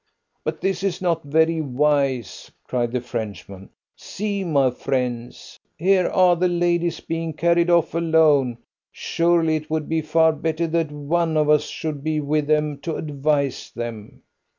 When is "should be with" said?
11.65-12.47